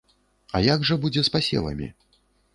А 0.55 0.61
як 0.67 0.87
жа 0.91 0.97
будзе 1.03 1.25
з 1.29 1.33
пасевамі? 1.37 1.93